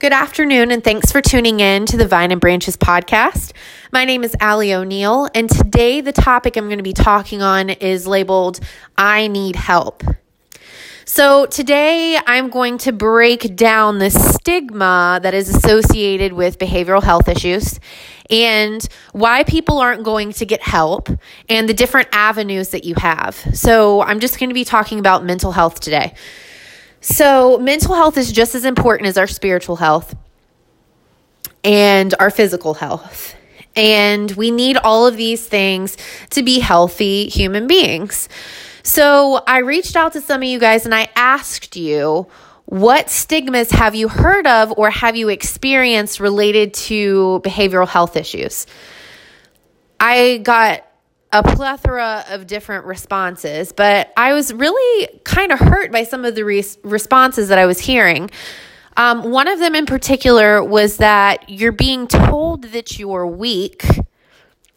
Good 0.00 0.14
afternoon, 0.14 0.70
and 0.70 0.82
thanks 0.82 1.12
for 1.12 1.20
tuning 1.20 1.60
in 1.60 1.84
to 1.84 1.98
the 1.98 2.08
Vine 2.08 2.32
and 2.32 2.40
Branches 2.40 2.74
podcast. 2.74 3.52
My 3.92 4.06
name 4.06 4.24
is 4.24 4.34
Allie 4.40 4.72
O'Neill, 4.72 5.28
and 5.34 5.46
today 5.50 6.00
the 6.00 6.10
topic 6.10 6.56
I'm 6.56 6.68
going 6.68 6.78
to 6.78 6.82
be 6.82 6.94
talking 6.94 7.42
on 7.42 7.68
is 7.68 8.06
labeled 8.06 8.60
I 8.96 9.26
Need 9.26 9.56
Help. 9.56 10.02
So, 11.04 11.44
today 11.44 12.18
I'm 12.26 12.48
going 12.48 12.78
to 12.78 12.92
break 12.92 13.54
down 13.54 13.98
the 13.98 14.08
stigma 14.08 15.20
that 15.22 15.34
is 15.34 15.54
associated 15.54 16.32
with 16.32 16.58
behavioral 16.58 17.02
health 17.02 17.28
issues 17.28 17.78
and 18.30 18.82
why 19.12 19.44
people 19.44 19.76
aren't 19.76 20.02
going 20.02 20.32
to 20.32 20.46
get 20.46 20.62
help 20.62 21.10
and 21.50 21.68
the 21.68 21.74
different 21.74 22.08
avenues 22.12 22.70
that 22.70 22.84
you 22.84 22.94
have. 22.96 23.34
So, 23.52 24.00
I'm 24.00 24.18
just 24.20 24.38
going 24.38 24.48
to 24.48 24.54
be 24.54 24.64
talking 24.64 24.98
about 24.98 25.26
mental 25.26 25.52
health 25.52 25.78
today. 25.80 26.14
So, 27.00 27.58
mental 27.58 27.94
health 27.94 28.18
is 28.18 28.30
just 28.30 28.54
as 28.54 28.64
important 28.64 29.08
as 29.08 29.16
our 29.16 29.26
spiritual 29.26 29.76
health 29.76 30.14
and 31.64 32.14
our 32.20 32.30
physical 32.30 32.74
health. 32.74 33.34
And 33.74 34.30
we 34.32 34.50
need 34.50 34.76
all 34.76 35.06
of 35.06 35.16
these 35.16 35.46
things 35.46 35.96
to 36.30 36.42
be 36.42 36.60
healthy 36.60 37.28
human 37.28 37.66
beings. 37.66 38.28
So, 38.82 39.42
I 39.46 39.58
reached 39.58 39.96
out 39.96 40.12
to 40.12 40.20
some 40.20 40.42
of 40.42 40.48
you 40.48 40.58
guys 40.58 40.84
and 40.84 40.94
I 40.94 41.08
asked 41.16 41.76
you, 41.76 42.26
what 42.66 43.08
stigmas 43.10 43.70
have 43.70 43.94
you 43.94 44.08
heard 44.08 44.46
of 44.46 44.74
or 44.76 44.90
have 44.90 45.16
you 45.16 45.28
experienced 45.28 46.20
related 46.20 46.74
to 46.74 47.40
behavioral 47.42 47.88
health 47.88 48.16
issues? 48.16 48.66
I 49.98 50.38
got 50.38 50.84
a 51.32 51.42
plethora 51.42 52.24
of 52.28 52.46
different 52.46 52.86
responses, 52.86 53.72
but 53.72 54.12
I 54.16 54.32
was 54.32 54.52
really 54.52 55.20
kind 55.24 55.52
of 55.52 55.60
hurt 55.60 55.92
by 55.92 56.02
some 56.02 56.24
of 56.24 56.34
the 56.34 56.44
re- 56.44 56.64
responses 56.82 57.48
that 57.48 57.58
I 57.58 57.66
was 57.66 57.78
hearing. 57.78 58.30
Um, 58.96 59.30
one 59.30 59.46
of 59.46 59.60
them 59.60 59.74
in 59.74 59.86
particular 59.86 60.62
was 60.62 60.96
that 60.96 61.48
you're 61.48 61.72
being 61.72 62.08
told 62.08 62.64
that 62.64 62.98
you're 62.98 63.26
weak 63.26 63.84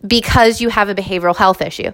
because 0.05 0.61
you 0.61 0.69
have 0.69 0.89
a 0.89 0.95
behavioral 0.95 1.35
health 1.35 1.61
issue. 1.61 1.91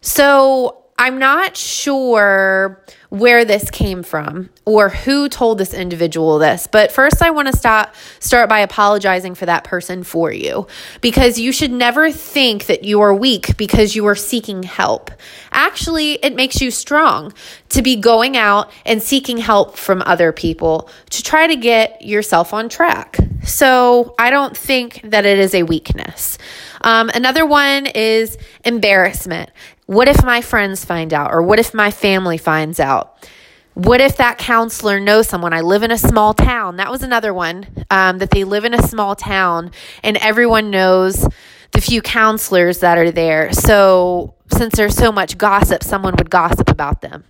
So 0.00 0.79
I'm 1.00 1.18
not 1.18 1.56
sure 1.56 2.78
where 3.08 3.46
this 3.46 3.70
came 3.70 4.02
from 4.02 4.50
or 4.66 4.90
who 4.90 5.30
told 5.30 5.56
this 5.56 5.72
individual 5.72 6.38
this, 6.38 6.66
but 6.66 6.92
first 6.92 7.22
I 7.22 7.30
want 7.30 7.48
to 7.48 7.56
start 7.56 7.88
start 8.18 8.50
by 8.50 8.60
apologizing 8.60 9.34
for 9.34 9.46
that 9.46 9.64
person 9.64 10.04
for 10.04 10.30
you 10.30 10.66
because 11.00 11.38
you 11.40 11.52
should 11.52 11.72
never 11.72 12.12
think 12.12 12.66
that 12.66 12.84
you 12.84 13.00
are 13.00 13.14
weak 13.14 13.56
because 13.56 13.96
you 13.96 14.06
are 14.08 14.14
seeking 14.14 14.62
help. 14.62 15.10
Actually, 15.52 16.22
it 16.22 16.36
makes 16.36 16.60
you 16.60 16.70
strong 16.70 17.32
to 17.70 17.80
be 17.80 17.96
going 17.96 18.36
out 18.36 18.70
and 18.84 19.02
seeking 19.02 19.38
help 19.38 19.78
from 19.78 20.02
other 20.04 20.32
people 20.32 20.90
to 21.08 21.22
try 21.22 21.46
to 21.46 21.56
get 21.56 22.02
yourself 22.02 22.52
on 22.52 22.68
track. 22.68 23.16
So, 23.42 24.14
I 24.18 24.28
don't 24.28 24.54
think 24.54 25.00
that 25.04 25.24
it 25.24 25.38
is 25.38 25.54
a 25.54 25.62
weakness. 25.62 26.36
Um, 26.82 27.10
another 27.14 27.46
one 27.46 27.86
is 27.86 28.36
embarrassment. 28.66 29.50
What 29.90 30.06
if 30.06 30.22
my 30.22 30.40
friends 30.40 30.84
find 30.84 31.12
out? 31.12 31.32
Or 31.32 31.42
what 31.42 31.58
if 31.58 31.74
my 31.74 31.90
family 31.90 32.38
finds 32.38 32.78
out? 32.78 33.28
What 33.74 34.00
if 34.00 34.18
that 34.18 34.38
counselor 34.38 35.00
knows 35.00 35.26
someone? 35.26 35.52
I 35.52 35.62
live 35.62 35.82
in 35.82 35.90
a 35.90 35.98
small 35.98 36.32
town. 36.32 36.76
That 36.76 36.92
was 36.92 37.02
another 37.02 37.34
one 37.34 37.66
um, 37.90 38.18
that 38.18 38.30
they 38.30 38.44
live 38.44 38.64
in 38.64 38.72
a 38.72 38.82
small 38.86 39.16
town 39.16 39.72
and 40.04 40.16
everyone 40.18 40.70
knows 40.70 41.26
the 41.72 41.80
few 41.80 42.02
counselors 42.02 42.78
that 42.78 42.98
are 42.98 43.10
there. 43.10 43.52
So, 43.52 44.36
since 44.56 44.76
there's 44.76 44.94
so 44.94 45.10
much 45.10 45.36
gossip, 45.36 45.82
someone 45.82 46.14
would 46.18 46.30
gossip 46.30 46.70
about 46.70 47.00
them. 47.00 47.24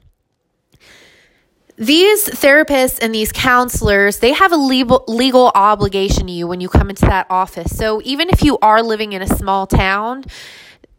These 1.78 2.26
therapists 2.26 2.98
and 3.00 3.14
these 3.14 3.32
counselors, 3.32 4.18
they 4.18 4.34
have 4.34 4.52
a 4.52 4.58
legal, 4.58 5.02
legal 5.08 5.50
obligation 5.54 6.26
to 6.26 6.32
you 6.34 6.46
when 6.46 6.60
you 6.60 6.68
come 6.68 6.90
into 6.90 7.06
that 7.06 7.26
office. 7.30 7.74
So, 7.74 8.02
even 8.04 8.28
if 8.28 8.42
you 8.42 8.58
are 8.58 8.82
living 8.82 9.14
in 9.14 9.22
a 9.22 9.26
small 9.26 9.66
town, 9.66 10.26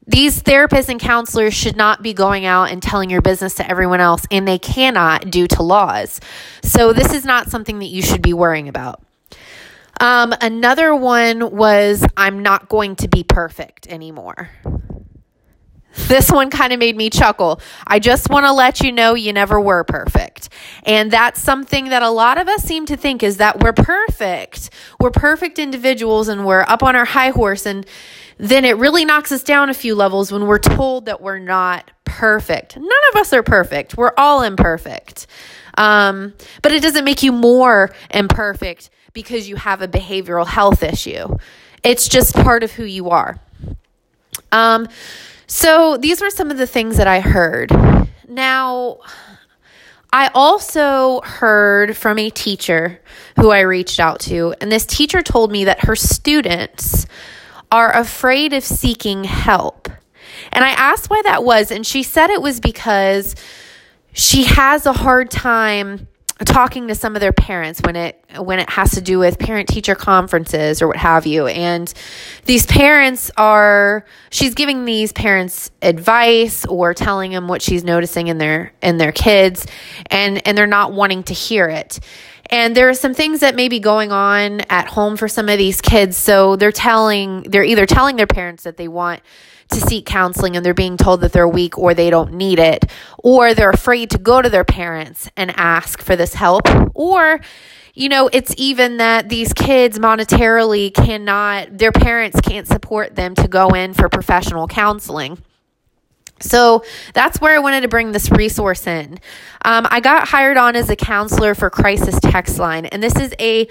these 0.07 0.41
therapists 0.41 0.89
and 0.89 1.00
counselors 1.00 1.53
should 1.53 1.75
not 1.75 2.01
be 2.01 2.13
going 2.13 2.45
out 2.45 2.72
and 2.72 2.81
telling 2.81 3.09
your 3.09 3.22
business 3.22 3.53
to 3.56 3.69
everyone 3.69 4.00
else, 4.00 4.25
and 4.31 4.47
they 4.47 4.57
cannot 4.57 5.29
due 5.29 5.47
to 5.47 5.63
laws. 5.63 6.19
So, 6.63 6.91
this 6.94 7.13
is 7.13 7.23
not 7.23 7.50
something 7.50 7.79
that 7.79 7.85
you 7.85 8.01
should 8.01 8.22
be 8.22 8.34
worrying 8.34 8.67
about. 8.67 9.03
Um, 10.00 10.34
another 10.41 10.95
one 10.95 11.56
was 11.56 12.03
I'm 12.17 12.41
not 12.41 12.69
going 12.69 12.95
to 12.97 13.07
be 13.07 13.23
perfect 13.23 13.88
anymore. 13.88 14.50
This 16.07 16.31
one 16.31 16.50
kind 16.50 16.72
of 16.73 16.79
made 16.79 16.95
me 16.95 17.09
chuckle. 17.09 17.59
I 17.85 18.00
just 18.00 18.29
want 18.29 18.45
to 18.45 18.53
let 18.53 18.79
you 18.79 18.91
know 18.91 19.13
you 19.13 19.33
never 19.33 19.59
were 19.59 19.83
perfect. 19.83 20.50
And 20.83 21.12
that's 21.12 21.39
something 21.39 21.89
that 21.89 22.01
a 22.01 22.09
lot 22.09 22.38
of 22.38 22.47
us 22.47 22.63
seem 22.63 22.85
to 22.88 22.97
think 22.97 23.23
is 23.23 23.38
that 23.38 23.62
we're 23.62 23.73
perfect. 23.73 24.69
We're 25.00 25.12
perfect 25.12 25.59
individuals 25.59 26.29
and 26.29 26.45
we're 26.45 26.62
up 26.62 26.81
on 26.81 26.95
our 26.95 27.06
high 27.06 27.29
horse 27.29 27.66
and 27.66 27.85
then 28.41 28.66
it 28.66 28.75
really 28.78 29.06
knocks 29.06 29.31
us 29.31 29.44
down 29.44 29.69
a 29.69 29.74
few 29.74 29.94
levels 29.94 30.31
when 30.31 30.47
we're 30.47 30.57
told 30.57 31.06
that 31.06 31.22
we're 31.22 31.38
not 31.38 31.91
perfect. 32.06 32.75
None 32.75 32.90
of 33.13 33.19
us 33.19 33.31
are 33.34 33.44
perfect. 33.44 33.96
We're 33.96 34.13
all 34.18 34.41
imperfect. 34.41 35.28
Um, 35.78 36.34
but 36.63 36.72
it 36.72 36.81
doesn't 36.81 37.06
make 37.06 37.22
you 37.22 37.31
more 37.31 37.94
imperfect 38.09 38.90
because 39.13 39.47
you 39.47 39.57
have 39.57 39.84
a 39.84 39.88
behavioral 39.88 40.47
health 40.47 40.81
issue. 40.81 41.38
It's 41.84 42.07
just 42.07 42.34
part 42.34 42.63
of 42.63 42.72
who 42.72 42.84
you 42.84 43.12
are. 43.12 43.40
Um, 44.51 44.88
so 45.46 45.97
these 45.97 46.19
were 46.19 46.31
some 46.31 46.50
of 46.50 46.57
the 46.57 46.68
things 46.68 46.97
that 46.97 47.07
I 47.07 47.19
heard. 47.19 47.72
Now, 48.28 49.01
I 50.12 50.31
also 50.34 51.22
heard 51.22 51.96
from 51.96 52.18
a 52.18 52.31
teacher 52.31 53.01
who 53.40 53.51
I 53.51 53.59
reached 53.59 54.00
out 54.00 54.19
to, 54.22 54.56
and 54.59 54.72
this 54.72 54.88
teacher 54.88 55.22
told 55.22 55.51
me 55.51 55.66
that 55.66 55.85
her 55.85 55.96
students 55.96 57.06
are 57.72 57.96
afraid 57.96 58.54
of 58.54 58.64
seeking 58.64 59.24
help. 59.24 59.90
And 60.52 60.64
I 60.64 60.72
asked 60.72 61.09
why 61.09 61.22
that 61.24 61.44
was, 61.44 61.72
and 61.72 61.86
she 61.86 62.04
said 62.04 62.30
it 62.30 62.42
was 62.42 62.59
because 62.59 63.36
she 64.14 64.44
has 64.44 64.86
a 64.86 64.94
hard 64.94 65.32
time 65.32 66.08
talking 66.46 66.88
to 66.88 66.96
some 66.96 67.16
of 67.16 67.20
their 67.22 67.31
parents 67.31 67.81
when 67.86 67.96
it 67.96 68.24
when 68.38 68.60
it 68.60 68.70
has 68.70 68.92
to 68.92 69.02
do 69.02 69.20
with 69.20 69.38
parent 69.38 69.68
teacher 69.68 69.94
conferences 69.94 70.81
or 70.81 70.88
what 70.88 70.98
have 70.98 71.28
you 71.28 71.46
and 71.46 71.94
these 72.46 72.66
parents 72.66 73.30
are 73.38 74.06
she's 74.31 74.56
giving 74.56 74.86
these 74.86 75.12
parents 75.12 75.70
advice 75.81 76.66
or 76.66 76.94
telling 76.94 77.31
them 77.31 77.48
what 77.48 77.62
she's 77.62 77.84
noticing 77.84 78.28
in 78.28 78.40
their 78.40 78.74
in 78.81 78.98
their 78.98 79.12
kids 79.12 79.68
and 80.10 80.46
and 80.48 80.58
they're 80.58 80.66
not 80.66 80.94
wanting 80.94 81.22
to 81.22 81.34
hear 81.34 81.68
it 81.68 82.00
and 82.51 82.75
there 82.75 82.89
are 82.89 82.94
some 82.94 83.13
things 83.13 83.39
that 83.39 83.56
may 83.56 83.69
be 83.69 83.79
going 83.79 84.12
on 84.12 84.62
at 84.69 84.88
home 84.88 85.17
for 85.17 85.28
some 85.28 85.50
of 85.50 85.57
these 85.57 85.81
kids. 85.81 86.17
So 86.17 86.56
they're 86.57 86.72
telling, 86.72 87.44
they're 87.44 87.63
either 87.63 87.85
telling 87.85 88.17
their 88.17 88.28
parents 88.28 88.63
that 88.63 88.78
they 88.78 88.88
want 88.88 89.22
to 89.69 89.79
seek 89.79 90.06
counseling 90.06 90.57
and 90.57 90.66
they're 90.66 90.73
being 90.73 90.97
told 90.97 91.22
that 91.22 91.31
they're 91.31 91.47
weak 91.47 91.78
or 91.78 91.94
they 91.94 92.09
don't 92.09 92.34
need 92.34 92.59
it, 92.59 92.85
or 93.23 93.53
they're 93.53 93.69
afraid 93.69 94.12
to 94.12 94.17
go 94.17 94.41
to 94.41 94.50
their 94.50 94.66
parents 94.66 95.29
and 95.38 95.57
ask 95.57 96.01
for 96.01 96.17
this 96.17 96.34
help, 96.34 96.63
or 96.94 97.39
you 97.94 98.07
know, 98.07 98.29
it's 98.31 98.53
even 98.57 98.97
that 98.97 99.28
these 99.28 99.51
kids 99.53 100.00
monetarily 100.00 100.94
cannot, 100.94 101.78
their 101.78 101.91
parents 101.91 102.39
can't 102.41 102.68
support 102.68 103.16
them 103.16 103.35
to 103.35 103.47
go 103.47 103.69
in 103.69 103.94
for 103.94 104.07
professional 104.07 104.68
counseling. 104.68 105.38
So 106.44 106.84
that's 107.13 107.40
where 107.40 107.56
I 107.56 107.59
wanted 107.59 107.81
to 107.81 107.88
bring 107.88 108.12
this 108.12 108.29
resource 108.31 108.88
in. 108.88 109.19
Um, 109.63 109.88
I 109.90 110.00
got 110.00 110.28
hired 110.28 110.57
on 110.57 110.75
as 110.75 110.90
a 110.90 110.96
counselor 110.96 111.56
for 111.56 111.69
Crisis 111.69 112.19
Text 112.19 112.57
Line, 112.59 112.85
and 112.88 113.02
this 113.02 113.16
is 113.16 113.34
a 113.40 113.68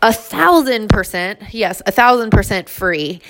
a 0.00 0.12
thousand 0.12 0.88
percent, 0.88 1.40
yes, 1.52 1.82
a 1.86 1.90
thousand 1.90 2.30
percent 2.30 2.68
free 2.68 3.20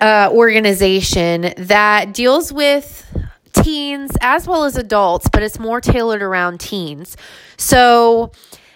uh, 0.00 0.30
organization 0.32 1.52
that 1.58 2.14
deals 2.14 2.52
with 2.52 3.06
teens 3.52 4.12
as 4.20 4.46
well 4.46 4.64
as 4.64 4.76
adults, 4.76 5.28
but 5.28 5.42
it's 5.42 5.58
more 5.58 5.80
tailored 5.80 6.22
around 6.22 6.60
teens. 6.60 7.16
So 7.56 8.32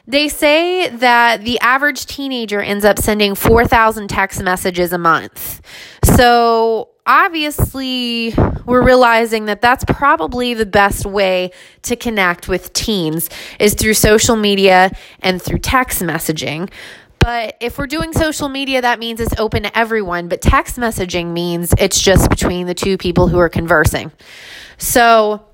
they 0.09 0.29
say 0.29 0.89
that 0.89 1.45
the 1.45 1.61
average 1.61 2.07
teenager 2.07 2.61
ends 2.61 2.85
up 2.85 2.99
sending 2.99 3.35
4,000 3.35 4.09
text 4.09 4.43
messages 4.43 4.93
a 4.95 4.99
month. 4.99 5.61
So 6.03 6.89
obviously 7.07 8.35
we're 8.65 8.83
realizing 8.83 9.45
that 9.45 9.61
that's 9.61 9.85
probably 9.85 10.55
the 10.55 10.67
best 10.67 11.05
way 11.05 11.51
to 11.83 11.95
connect 11.95 12.49
with 12.49 12.73
teens 12.73 13.29
is 13.61 13.75
through 13.75 13.95
social 13.95 14.35
media 14.35 14.91
and 15.21 15.41
through 15.41 15.59
text 15.59 16.01
messaging. 16.01 16.71
But 17.19 17.57
if 17.61 17.79
we're 17.79 17.87
doing 17.87 18.15
social 18.15 18.49
media, 18.49 18.81
that 18.81 18.99
means 18.99 19.21
it's 19.21 19.39
open 19.39 19.65
to 19.65 19.79
everyone. 19.79 20.29
But 20.29 20.41
text 20.41 20.77
messaging 20.77 21.33
means 21.33 21.75
it's 21.79 22.01
just 22.01 22.31
between 22.31 22.67
the 22.67 22.75
two 22.75 22.97
people 22.97 23.29
who 23.29 23.39
are 23.39 23.49
conversing. 23.51 24.13
So, 24.79 25.45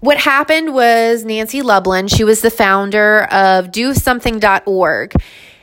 what 0.00 0.18
happened 0.18 0.74
was 0.74 1.24
Nancy 1.24 1.62
Lublin, 1.62 2.08
she 2.08 2.24
was 2.24 2.40
the 2.40 2.50
founder 2.50 3.24
of 3.24 3.66
DoSomething.org 3.66 5.14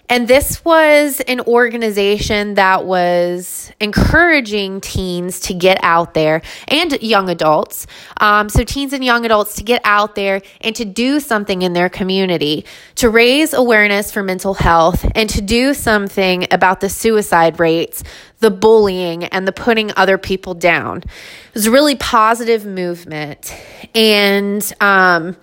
And 0.10 0.26
this 0.28 0.64
was 0.64 1.20
an 1.22 1.42
organization 1.42 2.54
that 2.54 2.86
was 2.86 3.72
encouraging 3.82 4.80
teens 4.80 5.42
to 5.42 5.54
get 5.54 5.80
out 5.84 6.14
there 6.14 6.42
and 6.70 7.02
young 7.02 7.30
adults. 7.30 7.88
Um, 8.22 8.48
so, 8.48 8.64
teens 8.64 8.94
and 8.94 9.04
young 9.04 9.26
adults 9.26 9.56
to 9.56 9.64
get 9.64 9.82
out 9.84 10.16
there 10.16 10.42
and 10.62 10.74
to 10.78 10.86
do 10.86 11.20
something 11.20 11.62
in 11.62 11.74
their 11.74 11.90
community, 11.90 12.66
to 12.96 13.10
raise 13.10 13.54
awareness 13.54 14.10
for 14.10 14.24
mental 14.24 14.54
health, 14.54 15.06
and 15.14 15.30
to 15.30 15.42
do 15.42 15.74
something 15.74 16.48
about 16.52 16.80
the 16.80 16.90
suicide 16.90 17.60
rates, 17.60 18.02
the 18.40 18.52
bullying, 18.52 19.26
and 19.26 19.46
the 19.46 19.52
putting 19.52 19.92
other 19.98 20.18
people 20.18 20.54
down. 20.54 21.00
It 21.00 21.54
was 21.54 21.66
a 21.66 21.72
really 21.72 21.96
positive 21.96 22.66
movement. 22.66 23.54
And 23.94 24.74
um, 24.80 25.36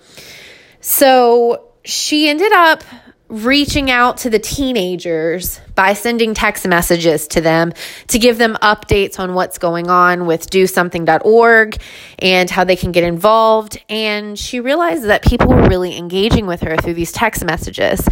so, 0.81 1.69
she 1.83 2.27
ended 2.27 2.51
up 2.51 2.83
reaching 3.27 3.89
out 3.89 4.17
to 4.17 4.29
the 4.29 4.37
teenagers 4.37 5.59
by 5.73 5.93
sending 5.93 6.33
text 6.33 6.67
messages 6.67 7.27
to 7.27 7.41
them 7.41 7.73
to 8.07 8.19
give 8.19 8.37
them 8.37 8.55
updates 8.61 9.19
on 9.19 9.33
what's 9.33 9.57
going 9.57 9.89
on 9.89 10.25
with 10.27 10.49
do-something.org 10.49 11.77
and 12.19 12.49
how 12.49 12.63
they 12.63 12.75
can 12.75 12.91
get 12.91 13.03
involved. 13.03 13.83
And 13.89 14.37
she 14.37 14.59
realized 14.59 15.05
that 15.05 15.23
people 15.23 15.47
were 15.47 15.67
really 15.67 15.97
engaging 15.97 16.45
with 16.45 16.61
her 16.61 16.77
through 16.77 16.93
these 16.93 17.11
text 17.11 17.43
messages. 17.43 18.07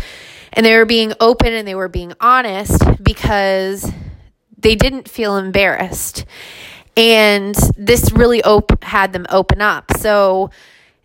And 0.51 0.65
they 0.65 0.75
were 0.75 0.85
being 0.85 1.13
open 1.19 1.53
and 1.53 1.67
they 1.67 1.75
were 1.75 1.89
being 1.89 2.13
honest 2.19 2.81
because 3.01 3.91
they 4.57 4.75
didn't 4.75 5.07
feel 5.07 5.37
embarrassed. 5.37 6.25
And 6.95 7.55
this 7.77 8.11
really 8.11 8.43
op- 8.43 8.83
had 8.83 9.13
them 9.13 9.25
open 9.29 9.61
up. 9.61 9.97
So 9.97 10.51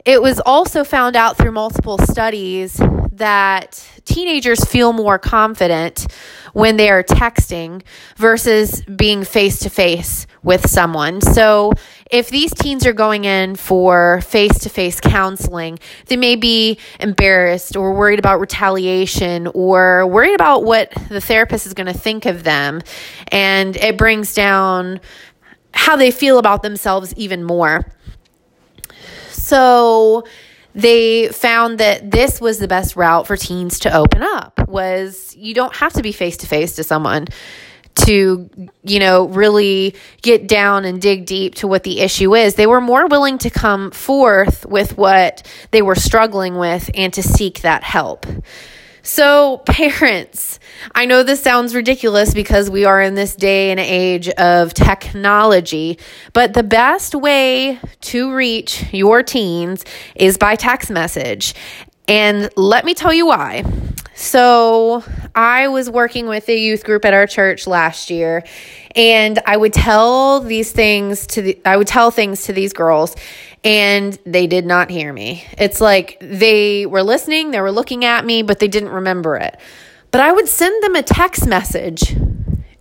it 0.08 0.22
was 0.22 0.40
also 0.46 0.84
found 0.84 1.16
out 1.16 1.36
through 1.36 1.52
multiple 1.52 1.98
studies 1.98 2.80
that 3.12 3.86
teenagers 4.06 4.64
feel 4.64 4.94
more 4.94 5.18
confident 5.18 6.06
when 6.54 6.78
they 6.78 6.88
are 6.88 7.02
texting 7.02 7.82
versus 8.16 8.82
being 8.84 9.22
face 9.22 9.58
to 9.58 9.68
face 9.68 10.26
with 10.42 10.66
someone. 10.66 11.20
So, 11.20 11.74
if 12.10 12.30
these 12.30 12.54
teens 12.54 12.86
are 12.86 12.94
going 12.94 13.26
in 13.26 13.54
for 13.54 14.22
face 14.22 14.60
to 14.60 14.70
face 14.70 14.98
counseling, 14.98 15.78
they 16.06 16.16
may 16.16 16.36
be 16.36 16.78
embarrassed 17.00 17.76
or 17.76 17.92
worried 17.92 18.18
about 18.18 18.40
retaliation 18.40 19.46
or 19.48 20.06
worried 20.06 20.34
about 20.34 20.64
what 20.64 20.90
the 21.10 21.20
therapist 21.20 21.66
is 21.66 21.74
going 21.74 21.86
to 21.86 21.92
think 21.92 22.24
of 22.24 22.44
them. 22.44 22.80
And 23.30 23.76
it 23.76 23.98
brings 23.98 24.32
down 24.32 25.00
how 25.74 25.96
they 25.96 26.10
feel 26.10 26.38
about 26.38 26.62
themselves 26.62 27.12
even 27.18 27.44
more. 27.44 27.84
So, 29.48 30.24
they 30.74 31.28
found 31.28 31.78
that 31.78 32.10
this 32.10 32.40
was 32.40 32.58
the 32.58 32.68
best 32.68 32.94
route 32.94 33.26
for 33.26 33.36
teens 33.36 33.80
to 33.80 33.96
open 33.96 34.22
up 34.22 34.68
was 34.68 35.34
you 35.36 35.54
don't 35.54 35.74
have 35.74 35.94
to 35.94 36.02
be 36.02 36.12
face 36.12 36.36
to 36.38 36.46
face 36.46 36.76
to 36.76 36.84
someone 36.84 37.26
to 37.96 38.48
you 38.84 39.00
know 39.00 39.26
really 39.28 39.96
get 40.22 40.46
down 40.46 40.84
and 40.84 41.00
dig 41.00 41.26
deep 41.26 41.56
to 41.56 41.66
what 41.66 41.82
the 41.82 42.00
issue 42.00 42.34
is. 42.34 42.54
They 42.54 42.66
were 42.66 42.80
more 42.80 43.08
willing 43.08 43.38
to 43.38 43.50
come 43.50 43.90
forth 43.90 44.66
with 44.66 44.96
what 44.96 45.44
they 45.72 45.82
were 45.82 45.96
struggling 45.96 46.58
with 46.58 46.90
and 46.94 47.12
to 47.14 47.22
seek 47.22 47.62
that 47.62 47.82
help 47.82 48.26
so, 49.02 49.58
parents, 49.66 50.58
I 50.94 51.06
know 51.06 51.22
this 51.22 51.42
sounds 51.42 51.74
ridiculous 51.74 52.34
because 52.34 52.70
we 52.70 52.84
are 52.84 53.00
in 53.00 53.14
this 53.14 53.34
day 53.34 53.70
and 53.70 53.80
age 53.80 54.28
of 54.30 54.74
technology, 54.74 55.98
but 56.32 56.54
the 56.54 56.62
best 56.62 57.14
way 57.14 57.78
to 58.02 58.32
reach 58.32 58.92
your 58.92 59.22
teens 59.22 59.84
is 60.14 60.38
by 60.38 60.56
text 60.56 60.90
message. 60.90 61.54
And 62.06 62.48
let 62.56 62.84
me 62.84 62.94
tell 62.94 63.12
you 63.12 63.26
why. 63.26 63.64
So, 64.20 65.04
I 65.36 65.68
was 65.68 65.88
working 65.88 66.26
with 66.26 66.48
a 66.48 66.58
youth 66.58 66.82
group 66.82 67.04
at 67.04 67.14
our 67.14 67.28
church 67.28 67.68
last 67.68 68.10
year, 68.10 68.42
and 68.96 69.38
I 69.46 69.56
would 69.56 69.72
tell 69.72 70.40
these 70.40 70.72
things 70.72 71.24
to 71.28 71.42
the, 71.42 71.60
I 71.64 71.76
would 71.76 71.86
tell 71.86 72.10
things 72.10 72.42
to 72.46 72.52
these 72.52 72.72
girls 72.72 73.14
and 73.62 74.18
they 74.26 74.48
did 74.48 74.66
not 74.66 74.90
hear 74.90 75.12
me. 75.12 75.44
It's 75.56 75.80
like 75.80 76.18
they 76.20 76.84
were 76.84 77.04
listening, 77.04 77.52
they 77.52 77.60
were 77.60 77.70
looking 77.70 78.04
at 78.04 78.24
me, 78.26 78.42
but 78.42 78.58
they 78.58 78.66
didn't 78.66 78.88
remember 78.88 79.36
it. 79.36 79.56
But 80.10 80.20
I 80.20 80.32
would 80.32 80.48
send 80.48 80.82
them 80.82 80.96
a 80.96 81.02
text 81.04 81.46
message 81.46 82.12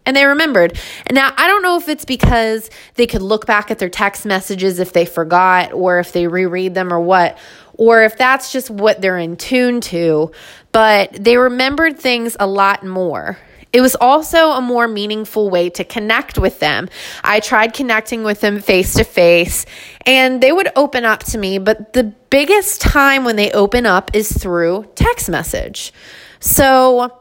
and 0.08 0.16
they 0.16 0.26
remembered. 0.26 0.80
And 1.06 1.14
now 1.16 1.34
I 1.38 1.48
don't 1.48 1.62
know 1.62 1.78
if 1.78 1.88
it's 1.88 2.06
because 2.06 2.72
they 2.96 3.06
could 3.06 3.22
look 3.22 3.46
back 3.46 3.70
at 3.70 3.78
their 3.78 3.90
text 3.90 4.26
messages 4.26 4.80
if 4.80 4.92
they 4.92 5.06
forgot 5.06 5.74
or 5.74 6.00
if 6.00 6.14
they 6.14 6.28
reread 6.28 6.74
them 6.74 6.92
or 6.92 7.00
what, 7.00 7.38
or 7.74 8.04
if 8.04 8.18
that's 8.18 8.52
just 8.52 8.70
what 8.70 9.02
they're 9.02 9.20
in 9.20 9.36
tune 9.36 9.82
to, 9.82 10.32
but 10.78 11.12
they 11.12 11.38
remembered 11.38 11.98
things 11.98 12.38
a 12.40 12.46
lot 12.46 12.86
more. 12.86 13.36
It 13.74 13.82
was 13.82 13.96
also 13.96 14.52
a 14.52 14.62
more 14.62 14.88
meaningful 14.88 15.50
way 15.50 15.72
to 15.72 15.84
connect 15.84 16.38
with 16.38 16.60
them. 16.60 16.88
I 17.24 17.40
tried 17.40 17.74
connecting 17.74 18.24
with 18.24 18.42
them 18.42 18.60
face 18.60 18.94
to 18.94 19.04
face 19.04 19.66
and 20.06 20.40
they 20.40 20.52
would 20.52 20.70
open 20.76 21.04
up 21.04 21.24
to 21.32 21.40
me, 21.40 21.58
but 21.58 21.94
the 21.94 22.04
biggest 22.04 22.80
time 22.80 23.24
when 23.24 23.38
they 23.38 23.50
open 23.54 23.88
up 23.88 24.12
is 24.14 24.32
through 24.32 24.86
text 24.94 25.30
message. 25.30 25.94
So 26.42 27.12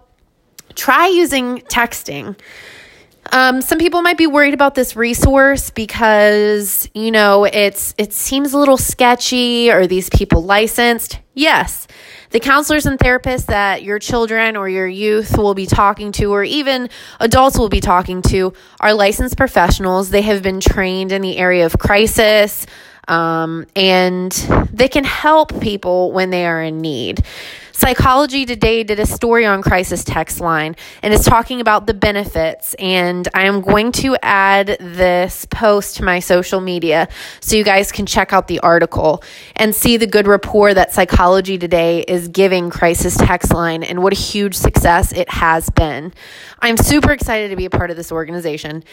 try 0.74 1.06
using 1.06 1.60
texting. 1.60 2.38
Um, 3.32 3.62
some 3.62 3.78
people 3.78 4.02
might 4.02 4.18
be 4.18 4.26
worried 4.26 4.52
about 4.52 4.74
this 4.74 4.96
resource 4.96 5.70
because 5.70 6.90
you 6.92 7.10
know 7.10 7.44
it's 7.44 7.94
it 7.96 8.12
seems 8.12 8.52
a 8.52 8.58
little 8.58 8.76
sketchy. 8.76 9.70
Are 9.70 9.86
these 9.86 10.10
people 10.10 10.42
licensed? 10.44 11.20
Yes, 11.32 11.88
the 12.36 12.40
counselors 12.40 12.84
and 12.84 12.98
therapists 12.98 13.46
that 13.46 13.82
your 13.82 13.98
children 13.98 14.56
or 14.56 14.68
your 14.68 14.86
youth 14.86 15.38
will 15.38 15.54
be 15.54 15.64
talking 15.64 16.12
to, 16.12 16.34
or 16.34 16.44
even 16.44 16.90
adults 17.18 17.58
will 17.58 17.70
be 17.70 17.80
talking 17.80 18.20
to, 18.20 18.52
are 18.78 18.92
licensed 18.92 19.38
professionals. 19.38 20.10
They 20.10 20.20
have 20.20 20.42
been 20.42 20.60
trained 20.60 21.12
in 21.12 21.22
the 21.22 21.38
area 21.38 21.64
of 21.64 21.78
crisis, 21.78 22.66
um, 23.08 23.64
and 23.74 24.32
they 24.70 24.88
can 24.88 25.04
help 25.04 25.62
people 25.62 26.12
when 26.12 26.28
they 26.28 26.44
are 26.44 26.62
in 26.62 26.82
need. 26.82 27.24
Psychology 27.76 28.46
Today 28.46 28.84
did 28.84 28.98
a 28.98 29.04
story 29.04 29.44
on 29.44 29.60
Crisis 29.60 30.02
Text 30.02 30.40
Line 30.40 30.76
and 31.02 31.12
is 31.12 31.26
talking 31.26 31.60
about 31.60 31.86
the 31.86 31.92
benefits. 31.92 32.72
And 32.78 33.28
I 33.34 33.44
am 33.44 33.60
going 33.60 33.92
to 33.92 34.16
add 34.22 34.78
this 34.80 35.44
post 35.50 35.96
to 35.96 36.02
my 36.02 36.20
social 36.20 36.62
media 36.62 37.06
so 37.40 37.54
you 37.54 37.64
guys 37.64 37.92
can 37.92 38.06
check 38.06 38.32
out 38.32 38.48
the 38.48 38.60
article 38.60 39.22
and 39.56 39.74
see 39.74 39.98
the 39.98 40.06
good 40.06 40.26
rapport 40.26 40.72
that 40.72 40.94
Psychology 40.94 41.58
Today 41.58 42.00
is 42.00 42.28
giving 42.28 42.70
Crisis 42.70 43.14
Text 43.14 43.52
Line 43.52 43.82
and 43.82 44.02
what 44.02 44.14
a 44.14 44.16
huge 44.16 44.54
success 44.54 45.12
it 45.12 45.28
has 45.28 45.68
been. 45.68 46.14
I'm 46.60 46.78
super 46.78 47.12
excited 47.12 47.50
to 47.50 47.56
be 47.56 47.66
a 47.66 47.70
part 47.70 47.90
of 47.90 47.98
this 47.98 48.10
organization. 48.10 48.84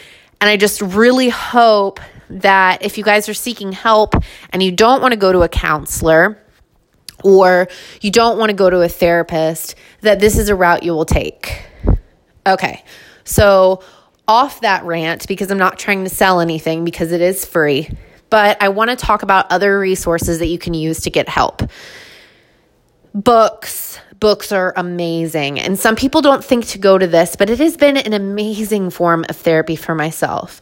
And 0.42 0.50
I 0.50 0.58
just 0.58 0.82
really 0.82 1.30
hope 1.30 2.00
that 2.28 2.82
if 2.82 2.98
you 2.98 3.04
guys 3.04 3.30
are 3.30 3.34
seeking 3.34 3.72
help 3.72 4.14
and 4.50 4.62
you 4.62 4.72
don't 4.72 5.00
want 5.00 5.12
to 5.12 5.18
go 5.18 5.32
to 5.32 5.40
a 5.40 5.48
counselor, 5.48 6.43
or 7.24 7.68
you 8.00 8.10
don't 8.10 8.38
want 8.38 8.50
to 8.50 8.54
go 8.54 8.70
to 8.70 8.82
a 8.82 8.88
therapist, 8.88 9.74
that 10.02 10.20
this 10.20 10.38
is 10.38 10.48
a 10.48 10.54
route 10.54 10.82
you 10.82 10.92
will 10.92 11.06
take. 11.06 11.64
Okay, 12.46 12.84
so 13.24 13.82
off 14.28 14.60
that 14.60 14.84
rant, 14.84 15.26
because 15.26 15.50
I'm 15.50 15.58
not 15.58 15.78
trying 15.78 16.04
to 16.04 16.10
sell 16.10 16.40
anything 16.40 16.84
because 16.84 17.12
it 17.12 17.20
is 17.20 17.44
free, 17.44 17.90
but 18.30 18.62
I 18.62 18.68
want 18.68 18.90
to 18.90 18.96
talk 18.96 19.22
about 19.22 19.50
other 19.50 19.78
resources 19.78 20.38
that 20.38 20.46
you 20.46 20.58
can 20.58 20.74
use 20.74 21.00
to 21.00 21.10
get 21.10 21.28
help. 21.28 21.62
Books. 23.14 23.98
Books 24.20 24.52
are 24.52 24.72
amazing. 24.76 25.60
And 25.60 25.78
some 25.78 25.96
people 25.96 26.22
don't 26.22 26.42
think 26.42 26.66
to 26.68 26.78
go 26.78 26.96
to 26.96 27.06
this, 27.06 27.36
but 27.36 27.50
it 27.50 27.58
has 27.58 27.76
been 27.76 27.96
an 27.96 28.12
amazing 28.12 28.90
form 28.90 29.24
of 29.28 29.36
therapy 29.36 29.76
for 29.76 29.94
myself. 29.94 30.60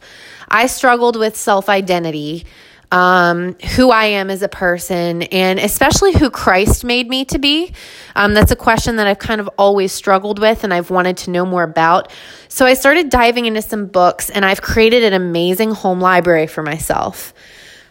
I 0.49 0.67
struggled 0.67 1.15
with 1.15 1.35
self 1.35 1.69
identity 1.69 2.45
um, 2.93 3.55
who 3.75 3.89
I 3.89 4.05
am 4.05 4.29
as 4.29 4.43
a 4.43 4.47
person, 4.47 5.23
and 5.23 5.57
especially 5.59 6.13
who 6.13 6.29
Christ 6.29 6.85
made 6.85 7.09
me 7.09 7.25
to 7.25 7.39
be. 7.39 7.73
Um, 8.15 8.35
that's 8.35 8.51
a 8.51 8.55
question 8.55 8.97
that 8.97 9.07
I've 9.07 9.17
kind 9.17 9.41
of 9.41 9.49
always 9.57 9.91
struggled 9.91 10.37
with 10.37 10.63
and 10.63 10.71
I've 10.71 10.91
wanted 10.91 11.17
to 11.17 11.31
know 11.31 11.43
more 11.43 11.63
about. 11.63 12.11
So 12.49 12.67
I 12.67 12.75
started 12.75 13.09
diving 13.09 13.45
into 13.47 13.63
some 13.63 13.87
books, 13.87 14.29
and 14.29 14.45
I've 14.45 14.61
created 14.61 15.01
an 15.03 15.13
amazing 15.13 15.71
home 15.71 16.01
library 16.01 16.45
for 16.45 16.61
myself. 16.61 17.33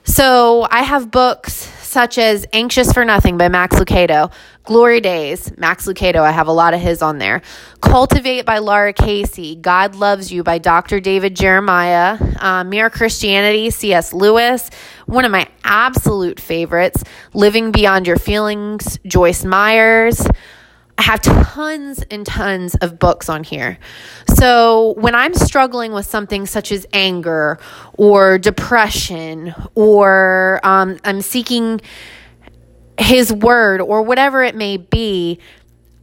So 0.05 0.69
I 0.71 0.83
have 0.83 1.11
books 1.11 1.69
such 1.93 2.17
as 2.17 2.47
Anxious 2.55 2.91
for 2.91 3.05
Nothing 3.05 3.37
by 3.37 3.51
Max 3.51 3.77
Lucado, 3.77 4.33
Glory 4.65 5.03
Days, 5.03 5.53
Max 5.59 5.87
Lucado, 5.87 6.21
I 6.23 6.31
have 6.31 6.49
a 6.49 6.53
lot 6.53 6.73
of 6.73 6.81
his 6.81 7.03
on 7.03 7.19
there. 7.19 7.43
Cultivate 7.83 8.47
by 8.47 8.59
Laura 8.59 8.95
Casey, 8.95 9.57
God 9.57 9.95
Loves 9.95 10.33
You 10.33 10.43
by 10.43 10.57
Dr. 10.57 11.01
David 11.01 11.37
Jeremiah, 11.37 12.17
uh, 12.41 12.65
Mere 12.65 12.89
Christianity, 12.89 13.69
C.S. 13.69 14.15
Lewis, 14.15 14.71
one 15.05 15.27
of 15.27 15.31
my 15.31 15.47
absolute 15.65 16.41
favorites, 16.41 17.05
Living 17.35 17.73
Beyond 17.73 18.07
Your 18.07 18.17
Feelings, 18.17 18.99
Joyce 19.05 19.45
Myers. 19.45 20.27
I 20.99 21.03
have 21.03 21.23
tons 21.23 22.05
and 22.11 22.25
tons 22.25 22.75
of 22.77 22.99
books 22.99 23.29
on 23.29 23.45
here. 23.45 23.79
So 24.37 24.95
when 24.99 25.15
I'm 25.15 25.35
struggling 25.35 25.93
with 25.93 26.07
something 26.07 26.47
such 26.47 26.71
as 26.71 26.87
anger 26.93 27.59
or 27.95 28.39
depression, 28.39 29.55
or 29.75 30.61
um, 30.63 30.99
I'm 31.05 31.23
seeking 31.23 31.81
His 32.99 33.33
word 33.33 33.81
or 33.81 34.03
whatever 34.03 34.43
it 34.43 34.55
may 34.55 34.77
be, 34.77 35.41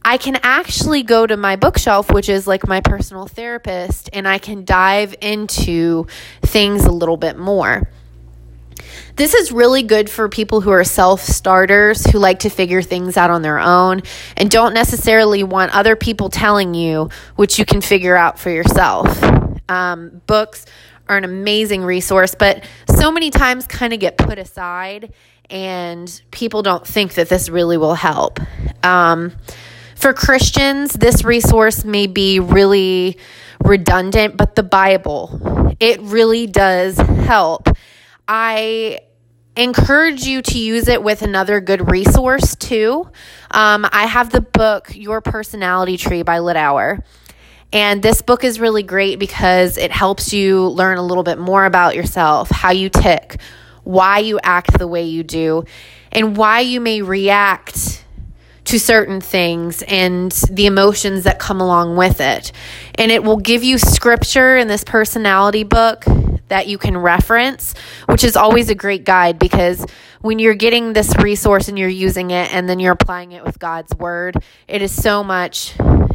I 0.04 0.16
can 0.16 0.38
actually 0.42 1.02
go 1.02 1.26
to 1.26 1.36
my 1.36 1.56
bookshelf, 1.56 2.10
which 2.10 2.28
is 2.28 2.46
like 2.46 2.66
my 2.66 2.80
personal 2.80 3.26
therapist, 3.26 4.10
and 4.12 4.26
I 4.26 4.38
can 4.38 4.64
dive 4.64 5.14
into 5.20 6.06
things 6.42 6.84
a 6.84 6.92
little 6.92 7.16
bit 7.16 7.38
more. 7.38 7.88
This 9.16 9.34
is 9.34 9.52
really 9.52 9.82
good 9.82 10.08
for 10.08 10.28
people 10.28 10.60
who 10.60 10.70
are 10.70 10.84
self 10.84 11.20
starters, 11.20 12.04
who 12.06 12.18
like 12.18 12.40
to 12.40 12.48
figure 12.50 12.82
things 12.82 13.16
out 13.16 13.30
on 13.30 13.42
their 13.42 13.58
own, 13.58 14.02
and 14.36 14.50
don't 14.50 14.74
necessarily 14.74 15.42
want 15.42 15.74
other 15.74 15.96
people 15.96 16.28
telling 16.28 16.74
you 16.74 17.10
which 17.36 17.58
you 17.58 17.64
can 17.64 17.80
figure 17.80 18.16
out 18.16 18.38
for 18.38 18.50
yourself. 18.50 19.22
Um, 19.68 20.22
books 20.26 20.66
are 21.08 21.16
an 21.16 21.24
amazing 21.24 21.82
resource, 21.82 22.34
but 22.34 22.64
so 22.88 23.10
many 23.10 23.30
times 23.30 23.66
kind 23.66 23.92
of 23.92 24.00
get 24.00 24.16
put 24.16 24.38
aside, 24.38 25.12
and 25.48 26.22
people 26.30 26.62
don't 26.62 26.86
think 26.86 27.14
that 27.14 27.28
this 27.28 27.48
really 27.48 27.76
will 27.76 27.94
help. 27.94 28.38
Um, 28.84 29.32
for 29.96 30.14
Christians, 30.14 30.94
this 30.94 31.24
resource 31.24 31.84
may 31.84 32.06
be 32.06 32.40
really 32.40 33.18
redundant, 33.62 34.36
but 34.36 34.54
the 34.54 34.62
Bible, 34.62 35.76
it 35.78 36.00
really 36.00 36.46
does 36.46 36.96
help. 36.96 37.68
I 38.26 39.00
encourage 39.56 40.24
you 40.24 40.42
to 40.42 40.58
use 40.58 40.88
it 40.88 41.02
with 41.02 41.22
another 41.22 41.60
good 41.60 41.90
resource 41.90 42.54
too. 42.56 43.10
Um, 43.50 43.86
I 43.90 44.06
have 44.06 44.30
the 44.30 44.40
book 44.40 44.90
Your 44.94 45.20
Personality 45.20 45.96
Tree 45.96 46.22
by 46.22 46.38
Littauer. 46.38 47.02
And 47.72 48.02
this 48.02 48.22
book 48.22 48.42
is 48.42 48.58
really 48.58 48.82
great 48.82 49.18
because 49.18 49.76
it 49.76 49.92
helps 49.92 50.32
you 50.32 50.68
learn 50.68 50.98
a 50.98 51.02
little 51.02 51.22
bit 51.22 51.38
more 51.38 51.64
about 51.64 51.94
yourself, 51.94 52.50
how 52.50 52.70
you 52.70 52.88
tick, 52.88 53.40
why 53.84 54.18
you 54.18 54.40
act 54.42 54.78
the 54.78 54.88
way 54.88 55.04
you 55.04 55.22
do, 55.22 55.64
and 56.10 56.36
why 56.36 56.60
you 56.60 56.80
may 56.80 57.02
react 57.02 58.04
to 58.64 58.78
certain 58.78 59.20
things 59.20 59.82
and 59.82 60.32
the 60.50 60.66
emotions 60.66 61.24
that 61.24 61.38
come 61.38 61.60
along 61.60 61.96
with 61.96 62.20
it. 62.20 62.52
And 62.96 63.12
it 63.12 63.22
will 63.22 63.38
give 63.38 63.62
you 63.62 63.78
scripture 63.78 64.56
in 64.56 64.68
this 64.68 64.84
personality 64.84 65.64
book 65.64 66.04
that 66.50 66.68
you 66.68 66.78
can 66.78 66.96
reference, 66.96 67.74
which 68.06 68.22
is 68.22 68.36
always 68.36 68.68
a 68.68 68.74
great 68.74 69.04
guide 69.04 69.38
because 69.38 69.84
when 70.20 70.38
you're 70.38 70.54
getting 70.54 70.92
this 70.92 71.16
resource 71.16 71.68
and 71.68 71.78
you're 71.78 71.88
using 71.88 72.30
it 72.30 72.52
and 72.52 72.68
then 72.68 72.78
you're 72.78 72.92
applying 72.92 73.32
it 73.32 73.42
with 73.42 73.58
God's 73.58 73.94
word, 73.96 74.36
it 74.68 74.82
is 74.82 74.92
so 74.92 75.24
much 75.24 75.74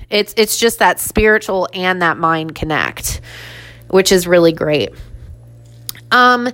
it's 0.09 0.33
it's 0.37 0.57
just 0.57 0.79
that 0.79 0.99
spiritual 0.99 1.67
and 1.73 2.01
that 2.01 2.17
mind 2.17 2.53
connect, 2.53 3.21
which 3.89 4.11
is 4.11 4.27
really 4.27 4.53
great. 4.53 4.91
Um 6.11 6.49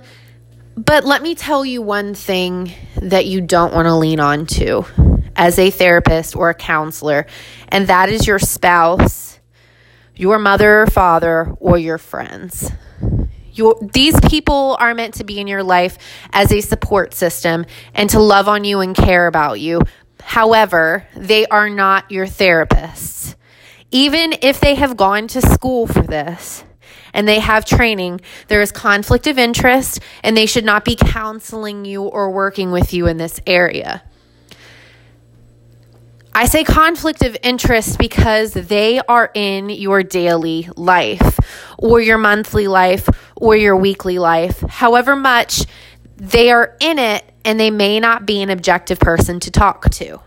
but 0.74 1.04
let 1.04 1.22
me 1.22 1.34
tell 1.34 1.66
you 1.66 1.82
one 1.82 2.14
thing 2.14 2.72
that 2.96 3.26
you 3.26 3.42
don't 3.42 3.74
want 3.74 3.86
to 3.86 3.94
lean 3.94 4.20
on 4.20 4.46
to 4.46 4.86
as 5.36 5.58
a 5.58 5.70
therapist 5.70 6.34
or 6.34 6.48
a 6.48 6.54
counselor, 6.54 7.26
and 7.68 7.88
that 7.88 8.08
is 8.08 8.26
your 8.26 8.38
spouse, 8.38 9.38
your 10.16 10.38
mother 10.38 10.82
or 10.82 10.86
father, 10.86 11.54
or 11.60 11.76
your 11.76 11.98
friends. 11.98 12.70
Your, 13.52 13.78
these 13.92 14.18
people 14.28 14.76
are 14.80 14.94
meant 14.94 15.14
to 15.14 15.24
be 15.24 15.38
in 15.38 15.46
your 15.46 15.62
life 15.62 15.98
as 16.32 16.52
a 16.52 16.60
support 16.60 17.14
system 17.14 17.66
and 17.94 18.08
to 18.10 18.20
love 18.20 18.48
on 18.48 18.64
you 18.64 18.80
and 18.80 18.94
care 18.94 19.26
about 19.26 19.60
you. 19.60 19.80
However, 20.22 21.06
they 21.14 21.46
are 21.46 21.68
not 21.68 22.10
your 22.10 22.26
therapists. 22.26 23.34
Even 23.90 24.34
if 24.40 24.60
they 24.60 24.74
have 24.76 24.96
gone 24.96 25.26
to 25.28 25.42
school 25.42 25.86
for 25.86 26.02
this 26.02 26.64
and 27.12 27.28
they 27.28 27.40
have 27.40 27.64
training, 27.64 28.20
there 28.48 28.62
is 28.62 28.72
conflict 28.72 29.26
of 29.26 29.38
interest 29.38 30.00
and 30.22 30.36
they 30.36 30.46
should 30.46 30.64
not 30.64 30.84
be 30.84 30.96
counseling 30.96 31.84
you 31.84 32.02
or 32.02 32.30
working 32.30 32.70
with 32.70 32.94
you 32.94 33.06
in 33.06 33.18
this 33.18 33.40
area. 33.46 34.02
I 36.34 36.46
say 36.46 36.64
conflict 36.64 37.22
of 37.22 37.36
interest 37.42 37.98
because 37.98 38.54
they 38.54 39.00
are 39.00 39.30
in 39.34 39.68
your 39.68 40.02
daily 40.02 40.68
life 40.76 41.38
or 41.76 42.00
your 42.00 42.16
monthly 42.16 42.68
life 42.68 43.06
or 43.36 43.54
your 43.54 43.76
weekly 43.76 44.18
life. 44.18 44.60
However 44.60 45.14
much 45.14 45.66
they 46.16 46.50
are 46.50 46.76
in 46.80 46.98
it 46.98 47.24
and 47.44 47.60
they 47.60 47.70
may 47.70 48.00
not 48.00 48.24
be 48.24 48.40
an 48.40 48.48
objective 48.48 48.98
person 48.98 49.40
to 49.40 49.50
talk 49.50 49.90
to. 49.90 50.20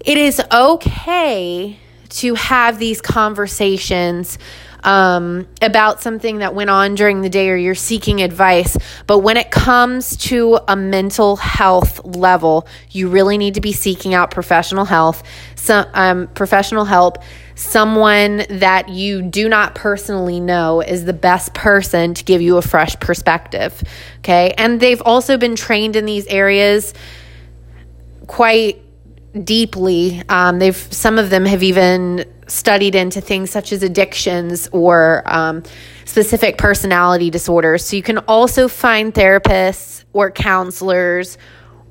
It 0.00 0.18
is 0.18 0.42
okay 0.52 1.78
to 2.08 2.34
have 2.34 2.78
these 2.78 3.00
conversations 3.00 4.38
um, 4.84 5.46
about 5.60 6.00
something 6.00 6.38
that 6.38 6.54
went 6.54 6.70
on 6.70 6.94
during 6.94 7.20
the 7.20 7.28
day 7.28 7.50
or 7.50 7.56
you're 7.56 7.74
seeking 7.74 8.22
advice. 8.22 8.76
But 9.06 9.18
when 9.18 9.36
it 9.36 9.50
comes 9.50 10.16
to 10.28 10.58
a 10.68 10.76
mental 10.76 11.36
health 11.36 12.04
level, 12.04 12.66
you 12.90 13.08
really 13.08 13.38
need 13.38 13.54
to 13.54 13.60
be 13.60 13.72
seeking 13.72 14.14
out 14.14 14.30
professional 14.30 14.84
health, 14.84 15.22
some 15.54 15.86
um, 15.94 16.26
professional 16.28 16.84
help. 16.84 17.18
Someone 17.54 18.44
that 18.50 18.88
you 18.88 19.20
do 19.20 19.48
not 19.48 19.74
personally 19.74 20.38
know 20.38 20.80
is 20.80 21.04
the 21.04 21.12
best 21.12 21.54
person 21.54 22.14
to 22.14 22.22
give 22.22 22.40
you 22.40 22.56
a 22.56 22.62
fresh 22.62 22.98
perspective. 23.00 23.82
Okay. 24.18 24.54
And 24.56 24.78
they've 24.78 25.02
also 25.02 25.36
been 25.36 25.56
trained 25.56 25.96
in 25.96 26.04
these 26.04 26.26
areas 26.28 26.94
quite 28.28 28.80
deeply. 29.44 30.22
Um, 30.28 30.58
they've 30.58 30.76
some 30.76 31.18
of 31.18 31.30
them 31.30 31.44
have 31.44 31.62
even 31.62 32.24
studied 32.46 32.94
into 32.94 33.20
things 33.20 33.50
such 33.50 33.72
as 33.72 33.82
addictions 33.82 34.68
or 34.72 35.22
um, 35.26 35.62
specific 36.04 36.56
personality 36.56 37.30
disorders. 37.30 37.84
So 37.84 37.96
you 37.96 38.02
can 38.02 38.18
also 38.18 38.68
find 38.68 39.12
therapists 39.12 40.04
or 40.12 40.30
counselors 40.30 41.36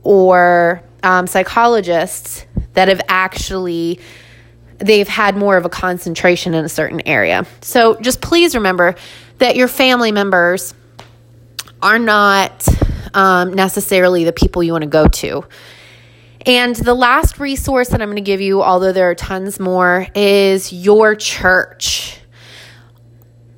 or 0.04 0.82
um, 1.04 1.28
psychologists 1.28 2.46
that 2.74 2.88
have 2.88 3.02
actually 3.08 4.00
they've 4.80 5.08
had 5.08 5.36
more 5.36 5.58
of 5.58 5.66
a 5.66 5.70
concentration 5.70 6.54
in 6.54 6.64
a 6.64 6.70
certain 6.70 7.02
area. 7.08 7.46
So 7.62 8.00
just 8.00 8.22
please 8.22 8.56
remember 8.56 8.96
that 9.40 9.56
your 9.56 9.68
family 9.68 10.12
members 10.12 10.74
are 11.82 12.00
not 12.00 12.68
um, 13.14 13.54
necessarily 13.54 14.24
the 14.24 14.34
people 14.34 14.64
you 14.64 14.72
want 14.72 14.84
to 14.84 14.90
go 14.90 15.08
to. 15.08 15.44
And 16.48 16.78
the 16.78 16.94
last 16.94 17.40
resource 17.40 17.90
that 17.90 18.02
I'm 18.02 18.08
going 18.08 18.16
to 18.16 18.22
give 18.22 18.40
you, 18.40 18.64
although 18.64 18.94
there 18.94 19.10
are 19.10 19.16
tons 19.16 19.60
more, 19.60 20.08
is 20.16 20.72
your 20.72 21.14
church. 21.14 22.22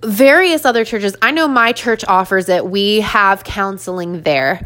Various 0.01 0.65
other 0.65 0.83
churches, 0.83 1.15
I 1.21 1.29
know 1.29 1.47
my 1.47 1.71
church 1.71 2.03
offers 2.03 2.49
it. 2.49 2.65
We 2.65 3.01
have 3.01 3.43
counseling 3.43 4.23
there. 4.23 4.65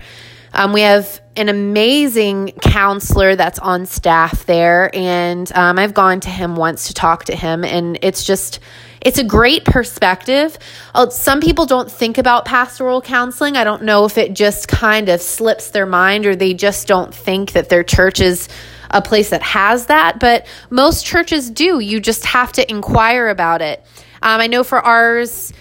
Um, 0.54 0.72
we 0.72 0.82
have 0.82 1.22
an 1.36 1.50
amazing 1.50 2.54
counselor 2.62 3.36
that's 3.36 3.60
on 3.60 3.86
staff 3.88 4.46
there, 4.46 4.90
and 4.96 5.52
um, 5.54 5.78
I've 5.78 5.94
gone 5.94 6.22
to 6.22 6.30
him 6.30 6.56
once 6.56 6.88
to 6.88 6.94
talk 6.94 7.26
to 7.26 7.36
him, 7.36 7.66
and 7.66 8.00
it's 8.02 8.24
just 8.24 8.60
it's 9.04 9.18
a 9.20 9.24
great 9.24 9.66
perspective. 9.66 10.58
Uh, 10.96 11.10
some 11.10 11.42
people 11.42 11.66
don't 11.66 11.92
think 11.92 12.18
about 12.18 12.46
pastoral 12.46 13.02
counseling. 13.02 13.58
I 13.58 13.66
don't 13.66 13.84
know 13.84 14.06
if 14.06 14.18
it 14.18 14.34
just 14.34 14.68
kind 14.68 15.10
of 15.10 15.22
slips 15.22 15.72
their 15.72 15.86
mind 15.86 16.26
or 16.26 16.36
they 16.36 16.54
just 16.54 16.88
don't 16.88 17.14
think 17.14 17.52
that 17.52 17.70
their 17.70 17.84
church 17.84 18.22
is 18.22 18.48
a 18.90 19.02
place 19.02 19.32
that 19.32 19.42
has 19.42 19.88
that, 19.88 20.20
but 20.20 20.48
most 20.70 21.06
churches 21.06 21.50
do. 21.50 21.80
You 21.80 22.00
just 22.00 22.26
have 22.26 22.54
to 22.54 22.72
inquire 22.72 23.28
about 23.28 23.62
it. 23.62 23.84
Um, 24.22 24.40
I 24.40 24.48
know 24.48 24.64
for 24.64 24.80
ours 24.80 25.52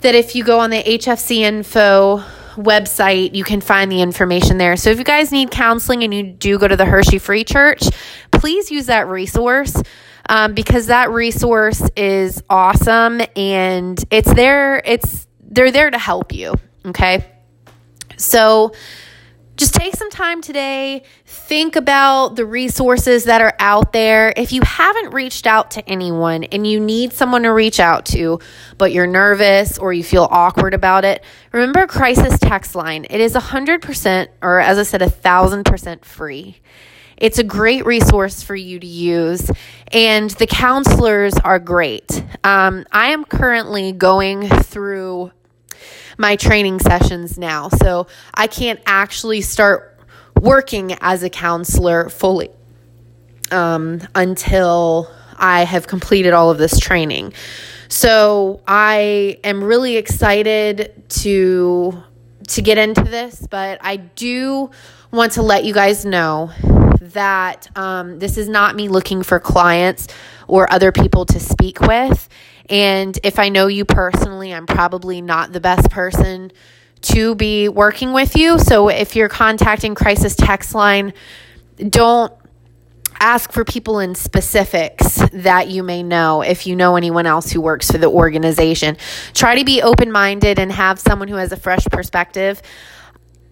that 0.00 0.14
if 0.14 0.34
you 0.34 0.44
go 0.44 0.60
on 0.60 0.70
the 0.70 0.82
HFC 0.82 1.38
info 1.38 2.22
website, 2.56 3.34
you 3.34 3.44
can 3.44 3.60
find 3.60 3.90
the 3.90 4.02
information 4.02 4.58
there. 4.58 4.76
So 4.76 4.90
if 4.90 4.98
you 4.98 5.04
guys 5.04 5.32
need 5.32 5.50
counseling 5.50 6.02
and 6.02 6.12
you 6.12 6.22
do 6.24 6.58
go 6.58 6.68
to 6.68 6.76
the 6.76 6.84
Hershey 6.84 7.18
Free 7.18 7.44
Church, 7.44 7.82
please 8.30 8.70
use 8.70 8.86
that 8.86 9.08
resource 9.08 9.80
um, 10.30 10.54
because 10.54 10.86
that 10.86 11.10
resource 11.10 11.82
is 11.96 12.42
awesome 12.48 13.20
and 13.34 14.02
it's 14.12 14.32
there. 14.32 14.80
It's 14.84 15.26
they're 15.42 15.72
there 15.72 15.90
to 15.90 15.98
help 15.98 16.32
you. 16.32 16.54
Okay, 16.86 17.26
so 18.16 18.72
just 19.56 19.74
take 19.74 19.94
some 19.94 20.08
time 20.08 20.40
today, 20.40 21.02
think 21.26 21.74
about 21.74 22.36
the 22.36 22.46
resources 22.46 23.24
that 23.24 23.42
are 23.42 23.54
out 23.58 23.92
there. 23.92 24.32
If 24.36 24.52
you 24.52 24.62
haven't 24.62 25.12
reached 25.12 25.48
out 25.48 25.72
to 25.72 25.86
anyone 25.86 26.44
and 26.44 26.64
you 26.64 26.78
need 26.78 27.12
someone 27.12 27.42
to 27.42 27.52
reach 27.52 27.80
out 27.80 28.06
to, 28.06 28.38
but 28.78 28.92
you're 28.92 29.08
nervous 29.08 29.78
or 29.78 29.92
you 29.92 30.04
feel 30.04 30.28
awkward 30.30 30.74
about 30.74 31.04
it, 31.04 31.24
remember 31.52 31.86
Crisis 31.88 32.38
Text 32.38 32.74
Line. 32.76 33.04
It 33.10 33.20
is 33.20 33.34
100%, 33.34 34.28
or 34.40 34.60
as 34.60 34.78
I 34.78 34.84
said, 34.84 35.00
1000% 35.02 36.04
free. 36.04 36.60
It's 37.20 37.38
a 37.38 37.44
great 37.44 37.84
resource 37.84 38.42
for 38.42 38.56
you 38.56 38.80
to 38.80 38.86
use, 38.86 39.50
and 39.92 40.30
the 40.30 40.46
counselors 40.46 41.34
are 41.34 41.58
great. 41.58 42.24
Um, 42.42 42.86
I 42.90 43.08
am 43.08 43.26
currently 43.26 43.92
going 43.92 44.48
through 44.48 45.30
my 46.16 46.36
training 46.36 46.80
sessions 46.80 47.36
now, 47.36 47.68
so 47.68 48.06
I 48.32 48.46
can't 48.46 48.80
actually 48.86 49.42
start 49.42 49.98
working 50.40 50.94
as 51.02 51.22
a 51.22 51.28
counselor 51.28 52.08
fully 52.08 52.48
um, 53.50 54.00
until 54.14 55.10
I 55.36 55.64
have 55.64 55.86
completed 55.86 56.32
all 56.32 56.50
of 56.50 56.56
this 56.56 56.78
training. 56.80 57.34
So 57.88 58.62
I 58.66 59.38
am 59.44 59.62
really 59.62 59.96
excited 59.96 61.04
to 61.20 62.02
to 62.48 62.62
get 62.62 62.78
into 62.78 63.02
this, 63.02 63.46
but 63.48 63.78
I 63.82 63.96
do 63.96 64.70
want 65.12 65.32
to 65.32 65.42
let 65.42 65.64
you 65.64 65.74
guys 65.74 66.04
know 66.04 66.50
that 67.00 67.68
um, 67.76 68.18
this 68.18 68.36
is 68.36 68.48
not 68.48 68.76
me 68.76 68.88
looking 68.88 69.22
for 69.22 69.40
clients 69.40 70.08
or 70.46 70.70
other 70.72 70.92
people 70.92 71.24
to 71.26 71.40
speak 71.40 71.80
with. 71.80 72.28
And 72.68 73.18
if 73.24 73.38
I 73.38 73.48
know 73.48 73.66
you 73.66 73.84
personally, 73.84 74.54
I'm 74.54 74.66
probably 74.66 75.20
not 75.20 75.52
the 75.52 75.60
best 75.60 75.90
person 75.90 76.52
to 77.02 77.34
be 77.34 77.68
working 77.68 78.12
with 78.12 78.36
you. 78.36 78.58
So 78.58 78.88
if 78.88 79.16
you're 79.16 79.28
contacting 79.28 79.94
Crisis 79.94 80.36
Text 80.36 80.74
Line, 80.74 81.12
don't 81.76 82.32
ask 83.18 83.52
for 83.52 83.64
people 83.64 83.98
in 83.98 84.14
specifics 84.14 85.20
that 85.32 85.68
you 85.68 85.82
may 85.82 86.02
know 86.02 86.42
if 86.42 86.66
you 86.66 86.74
know 86.74 86.96
anyone 86.96 87.26
else 87.26 87.50
who 87.50 87.60
works 87.60 87.90
for 87.90 87.98
the 87.98 88.08
organization. 88.08 88.96
Try 89.34 89.58
to 89.58 89.64
be 89.64 89.82
open 89.82 90.10
minded 90.10 90.58
and 90.58 90.72
have 90.72 90.98
someone 90.98 91.28
who 91.28 91.36
has 91.36 91.52
a 91.52 91.56
fresh 91.56 91.84
perspective. 91.86 92.62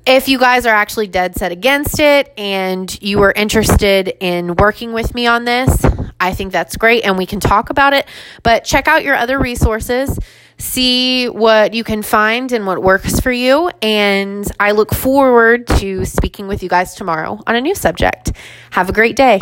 If 0.08 0.26
you 0.26 0.38
guys 0.38 0.64
are 0.64 0.74
actually 0.74 1.08
dead 1.08 1.36
set 1.36 1.52
against 1.52 2.00
it 2.00 2.32
and 2.38 2.96
you 3.02 3.20
are 3.20 3.30
interested 3.30 4.16
in 4.20 4.56
working 4.56 4.94
with 4.94 5.14
me 5.14 5.26
on 5.26 5.44
this, 5.44 5.84
I 6.18 6.32
think 6.32 6.50
that's 6.50 6.78
great 6.78 7.04
and 7.04 7.18
we 7.18 7.26
can 7.26 7.40
talk 7.40 7.68
about 7.68 7.92
it. 7.92 8.08
But 8.42 8.64
check 8.64 8.88
out 8.88 9.04
your 9.04 9.14
other 9.14 9.38
resources 9.38 10.18
see 10.60 11.28
what 11.28 11.72
you 11.72 11.84
can 11.84 12.02
find 12.02 12.50
and 12.52 12.66
what 12.66 12.82
works 12.82 13.20
for 13.20 13.30
you. 13.30 13.70
And 13.80 14.50
I 14.58 14.72
look 14.72 14.92
forward 14.92 15.68
to 15.78 16.04
speaking 16.04 16.48
with 16.48 16.62
you 16.62 16.68
guys 16.68 16.94
tomorrow 16.94 17.40
on 17.46 17.54
a 17.54 17.60
new 17.60 17.76
subject. 17.76 18.32
Have 18.70 18.88
a 18.88 18.92
great 18.92 19.14
day. 19.14 19.38